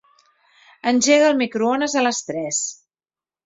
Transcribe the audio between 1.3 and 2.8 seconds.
el microones a les tres.